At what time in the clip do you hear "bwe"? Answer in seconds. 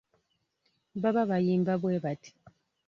1.81-1.97